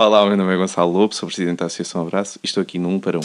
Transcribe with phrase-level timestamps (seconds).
[0.00, 2.88] Olá, meu nome é Gonçalo Lobo, sou presidente da Associação Abraço e estou aqui no
[2.88, 3.20] 1 para 1.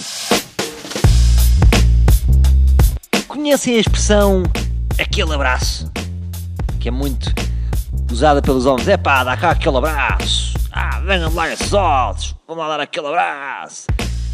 [3.28, 4.42] Conhecem a expressão
[5.00, 5.92] aquele abraço?
[6.80, 7.32] Que é muito
[8.12, 8.88] usada pelos homens.
[8.88, 10.56] É pá, dá cá aquele abraço.
[10.72, 12.36] Ah, venham lá esses olhos.
[12.48, 13.86] Vamos lá dar aquele abraço.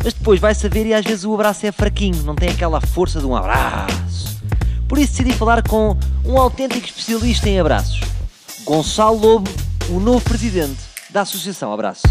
[0.02, 3.20] Mas depois vai saber e às vezes o abraço é fraquinho, não tem aquela força
[3.20, 4.40] de um abraço.
[4.88, 8.00] Por isso decidi falar com um autêntico especialista em abraços.
[8.64, 9.52] Gonçalo Lobo,
[9.90, 12.04] o novo presidente da Associação Abraço.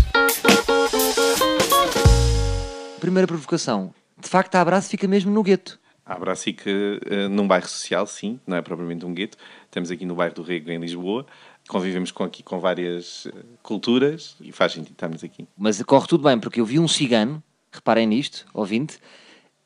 [3.00, 3.94] Primeira provocação.
[4.20, 5.78] De facto, a abraço fica mesmo no gueto.
[6.04, 9.36] A Abraço fica uh, num bairro social, sim, não é propriamente um gueto.
[9.66, 11.26] Estamos aqui no bairro do Rego, em Lisboa.
[11.68, 13.32] Convivemos com, aqui com várias uh,
[13.62, 15.46] culturas e faz sentido estarmos aqui.
[15.56, 18.98] Mas corre tudo bem, porque eu vi um cigano, reparem nisto, ouvinte,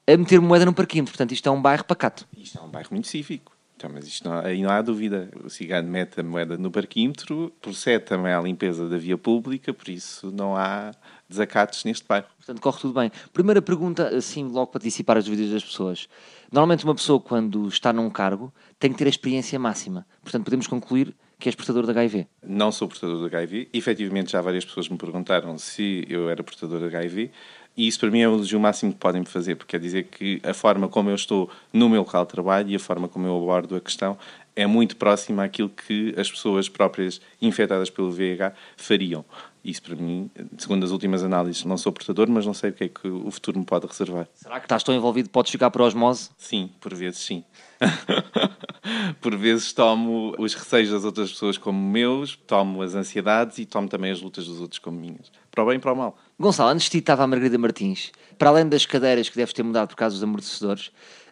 [0.04, 1.12] a meter moeda no parquímetro.
[1.12, 2.26] Portanto, isto é um bairro pacato.
[2.36, 3.52] Isto é um bairro muito cívico.
[3.76, 5.28] Então, mas isto não, aí não há dúvida.
[5.44, 9.88] O cigano mete a moeda no parquímetro, procede também à limpeza da via pública, por
[9.88, 10.92] isso não há
[11.28, 12.26] desacatos neste bairro.
[12.36, 13.10] Portanto, corre tudo bem.
[13.32, 16.08] Primeira pergunta, assim, logo para dissipar as dúvidas das pessoas.
[16.50, 20.06] Normalmente, uma pessoa, quando está num cargo, tem que ter a experiência máxima.
[20.22, 22.28] Portanto, podemos concluir que és portador de HIV.
[22.46, 23.68] Não sou portador de HIV.
[23.72, 27.32] Efetivamente, já várias pessoas me perguntaram se eu era portador de HIV.
[27.76, 30.40] E isso para mim é o elogio máximo que podem fazer, porque quer dizer que
[30.44, 33.36] a forma como eu estou no meu local de trabalho e a forma como eu
[33.36, 34.18] abordo a questão
[34.54, 39.24] é muito próxima àquilo que as pessoas próprias infectadas pelo VIH fariam.
[39.64, 42.84] Isso para mim, segundo as últimas análises, não sou portador, mas não sei o que
[42.84, 44.26] é que o futuro me pode reservar.
[44.34, 46.30] Será que estás tão envolvido podes ficar por osmose?
[46.36, 47.44] Sim, por vezes sim.
[49.20, 53.88] por vezes tomo os receios das outras pessoas como meus, tomo as ansiedades e tomo
[53.88, 55.30] também as lutas dos outros como minhas.
[55.50, 56.18] Para o bem e para o mal.
[56.38, 58.10] Gonçalo, antes de ti estava a Margarida Martins.
[58.36, 60.90] Para além das cadeiras que deves ter mudado por causa dos amortecedores,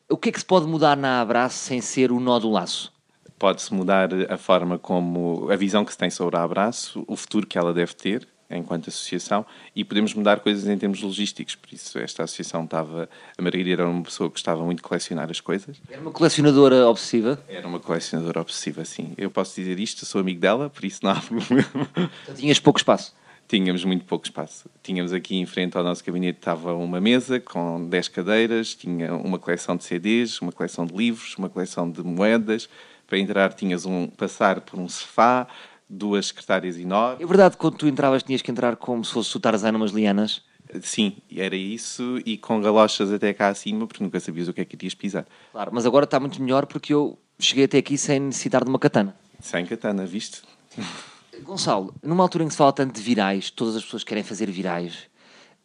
[0.08, 2.92] o que é que se pode mudar na Abraço sem ser o nó do laço?
[3.40, 7.46] Pode-se mudar a forma como, a visão que se tem sobre a Abraço, o futuro
[7.46, 11.54] que ela deve ter enquanto associação e podemos mudar coisas em termos logísticos.
[11.54, 13.08] Por isso, esta associação estava.
[13.38, 15.80] A Margarida era uma pessoa que gostava muito de colecionar as coisas.
[15.90, 17.42] Era uma colecionadora obsessiva?
[17.48, 19.14] Era uma colecionadora obsessiva, sim.
[19.16, 21.88] Eu posso dizer isto, sou amigo dela, por isso não há problema.
[22.24, 23.14] Então, tinhas pouco espaço?
[23.48, 24.68] Tínhamos muito pouco espaço.
[24.82, 29.38] Tínhamos aqui em frente ao nosso gabinete estava uma mesa com 10 cadeiras, tinha uma
[29.38, 32.68] coleção de CDs, uma coleção de livros, uma coleção de moedas.
[33.10, 35.48] Para entrar tinhas um passar por um sofá,
[35.88, 37.20] duas secretárias enormes.
[37.20, 39.90] É verdade que quando tu entravas tinhas que entrar como se fosse o Tarzan umas
[39.90, 40.42] lianas?
[40.80, 44.64] Sim, era isso e com galochas até cá acima porque nunca sabias o que é
[44.64, 45.26] que irias pisar.
[45.50, 48.78] Claro, mas agora está muito melhor porque eu cheguei até aqui sem necessitar de uma
[48.78, 49.16] katana.
[49.40, 50.42] Sem katana, viste?
[51.42, 54.48] Gonçalo, numa altura em que se fala tanto de virais, todas as pessoas querem fazer
[54.48, 55.08] virais,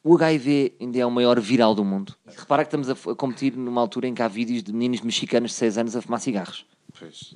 [0.04, 2.16] o HIV ainda é o maior viral do mundo.
[2.36, 5.58] Repara que estamos a, competir numa altura em que há vídeos de meninos mexicanos de
[5.58, 6.66] 6 anos a fumar cigarros.
[6.98, 7.36] Pois,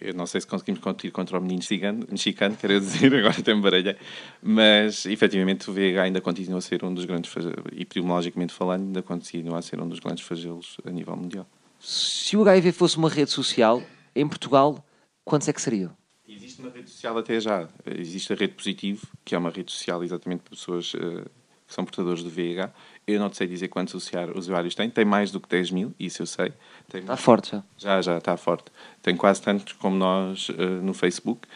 [0.00, 3.54] eu não sei se conseguimos competir contra o menino cigano, mexicano, quero dizer, agora até
[3.54, 3.96] me baralhei,
[4.42, 7.30] mas efetivamente o VIH ainda continua a ser um dos grandes,
[7.76, 11.46] epidemiologicamente falando, ainda continua a ser um dos grandes flagelos a nível mundial.
[11.78, 13.82] Se o HIV fosse uma rede social,
[14.14, 14.84] em Portugal,
[15.24, 15.94] quantos é que seriam?
[16.26, 17.68] Existe uma rede social até já.
[17.84, 21.28] Existe a rede Positivo, que é uma rede social exatamente para pessoas uh,
[21.72, 22.70] que são portadores do VIH.
[23.06, 23.94] Eu não sei dizer quantos
[24.34, 24.90] usuários tem.
[24.90, 26.52] Tem mais do que 10 mil, isso eu sei.
[26.88, 27.62] Tem está forte já.
[27.78, 28.66] Já, já, está forte.
[29.02, 31.48] Tem quase tantos como nós uh, no Facebook.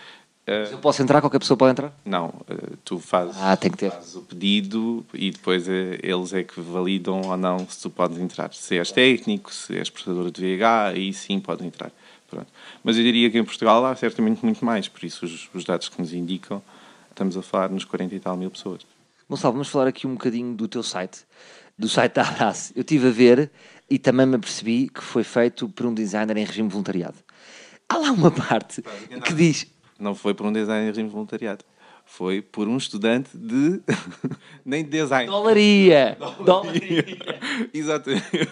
[0.49, 1.21] Uh, eu posso entrar?
[1.21, 1.93] Qualquer pessoa pode entrar?
[2.05, 3.91] Não, uh, tu fazes, ah, tem que ter.
[3.91, 8.53] fazes o pedido e depois eles é que validam ou não se tu podes entrar.
[8.55, 11.93] Se és técnico, se és portador de VIH, aí sim podes entrar.
[12.31, 12.47] Pronto.
[12.82, 15.88] Mas eu diria que em Portugal há certamente muito mais, por isso os, os dados
[15.88, 16.62] que nos indicam,
[17.10, 18.95] estamos a falar nos 40 e tal mil pessoas.
[19.28, 21.26] Gonçalo, vamos falar aqui um bocadinho do teu site,
[21.76, 22.72] do site da Abraço.
[22.76, 23.50] Eu estive a ver
[23.91, 27.16] e também me apercebi que foi feito por um designer em regime voluntariado.
[27.88, 28.84] Há lá uma parte
[29.25, 29.66] que diz.
[29.98, 31.64] Não foi por um designer em regime voluntariado.
[32.04, 33.81] Foi por um estudante de.
[34.64, 35.28] nem de design.
[35.28, 36.16] Dolaria!
[36.44, 37.04] Dolaria!
[37.75, 38.48] Exatamente.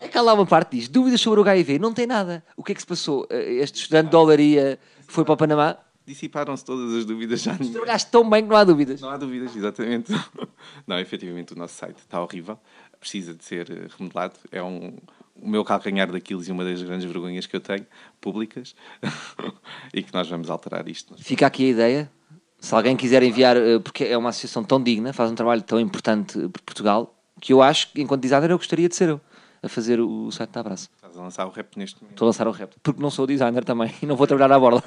[0.00, 1.78] É que há lá uma parte que diz: dúvidas sobre o HIV.
[1.78, 2.42] Não tem nada.
[2.56, 3.24] O que é que se passou?
[3.30, 5.76] Eh, este estudante de dolaria foi para o Panamá?
[6.08, 7.54] Dissiparam-se todas as dúvidas já.
[7.54, 8.98] Trabalhaste tão bem que não há dúvidas.
[8.98, 10.10] Não há dúvidas, exatamente.
[10.86, 12.58] Não, efetivamente o nosso site está horrível.
[12.98, 14.34] Precisa de ser eh, remodelado.
[14.50, 14.96] É um,
[15.36, 17.86] o meu calcanhar daquilo e uma das grandes vergonhas que eu tenho,
[18.22, 18.74] públicas,
[19.92, 21.14] e que nós vamos alterar isto.
[21.18, 22.10] Fica aqui a ideia
[22.58, 25.78] se alguém quiser enviar, eh, porque é uma associação tão digna, faz um trabalho tão
[25.78, 29.20] importante por Portugal, que eu acho que, enquanto designer, eu gostaria de ser eu
[29.62, 30.88] a fazer o site da Abraço.
[30.94, 32.14] Estás a lançar o rap neste momento?
[32.14, 34.58] Estou a lançar o rap, porque não sou designer também e não vou trabalhar à
[34.58, 34.82] borda.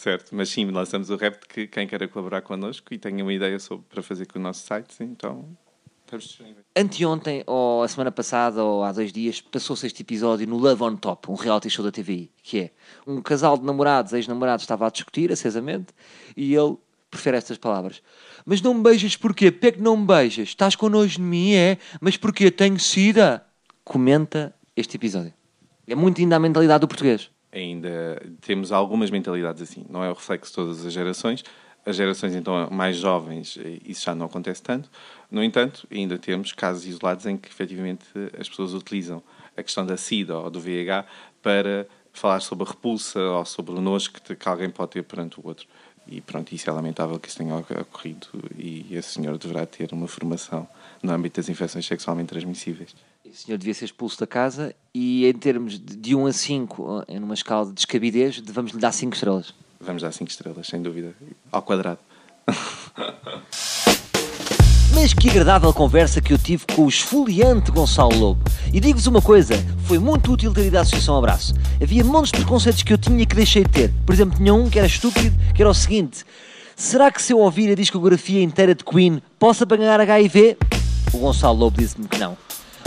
[0.00, 3.32] Certo, mas sim, lançamos o rap de que quem queira colaborar connosco e tenha uma
[3.32, 5.48] ideia sobre, para fazer com o nosso site, então
[6.74, 10.96] Anteontem, ou a semana passada, ou há dois dias, passou-se este episódio no Love on
[10.96, 12.70] Top, um reality show da TVI, que é
[13.06, 15.94] um casal de namorados, ex-namorados, estava a discutir acesamente
[16.36, 16.76] e ele
[17.10, 18.02] prefere estas palavras.
[18.44, 19.52] Mas não me beijas porquê?
[19.52, 20.48] Porquê que não me beijas?
[20.48, 21.78] Estás com nojo de mim, é?
[22.00, 22.50] Mas porquê?
[22.50, 23.46] Tenho sida?
[23.84, 25.32] Comenta este episódio.
[25.86, 27.30] É muito ainda a mentalidade do português.
[27.52, 29.84] Ainda temos algumas mentalidades assim.
[29.88, 31.44] Não é o reflexo de todas as gerações.
[31.84, 34.90] As gerações, então, mais jovens, isso já não acontece tanto.
[35.30, 38.04] No entanto, ainda temos casos isolados em que, efetivamente,
[38.38, 39.22] as pessoas utilizam
[39.56, 41.06] a questão da SIDA ou do VIH
[41.42, 45.46] para falar sobre a repulsa ou sobre o nojo que, alguém pode ter perante o
[45.46, 45.66] outro.
[46.06, 48.26] E pronto, isso é lamentável que isso tenha ocorrido
[48.58, 50.68] e esse senhor deverá ter uma formação
[51.02, 52.94] no âmbito das infecções sexualmente transmissíveis.
[53.32, 57.34] Esse senhor devia ser expulso da casa e em termos de 1 a 5, numa
[57.34, 59.54] escala de descabidez, vamos lhe dar 5 estrelas.
[59.80, 61.14] Vamos dar 5 estrelas, sem dúvida,
[61.52, 62.00] ao quadrado.
[64.92, 68.42] Mas que agradável conversa que eu tive com o esfoliante Gonçalo Lobo.
[68.72, 69.54] E digo-vos uma coisa,
[69.86, 71.54] foi muito útil ter ido à Associação Abraço.
[71.80, 73.92] Havia montes de preconceitos que eu tinha que deixei de ter.
[74.04, 76.24] Por exemplo, tinha um que era estúpido, que era o seguinte...
[76.74, 80.56] Será que se eu ouvir a discografia inteira de Queen, posso apanhar HIV?
[81.12, 82.38] O Gonçalo Lobo disse-me que não.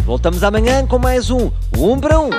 [0.06, 2.30] Voltamos amanhã com mais um Um para Um.